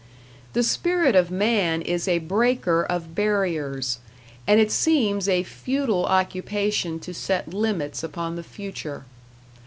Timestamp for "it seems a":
4.59-5.43